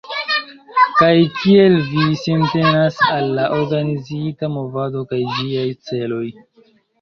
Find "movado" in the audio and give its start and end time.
4.57-5.05